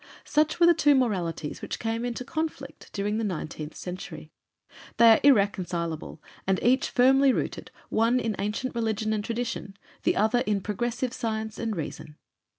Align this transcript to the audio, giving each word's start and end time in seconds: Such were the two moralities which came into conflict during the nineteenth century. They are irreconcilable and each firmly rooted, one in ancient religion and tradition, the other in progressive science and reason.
Such 0.25 0.59
were 0.59 0.65
the 0.65 0.73
two 0.73 0.95
moralities 0.95 1.61
which 1.61 1.77
came 1.77 2.03
into 2.03 2.25
conflict 2.25 2.89
during 2.91 3.19
the 3.19 3.23
nineteenth 3.23 3.75
century. 3.75 4.31
They 4.97 5.07
are 5.11 5.19
irreconcilable 5.21 6.23
and 6.47 6.59
each 6.63 6.89
firmly 6.89 7.31
rooted, 7.31 7.69
one 7.89 8.19
in 8.19 8.35
ancient 8.39 8.73
religion 8.73 9.13
and 9.13 9.23
tradition, 9.23 9.77
the 10.01 10.15
other 10.15 10.39
in 10.39 10.61
progressive 10.61 11.13
science 11.13 11.59
and 11.59 11.75
reason. 11.75 12.15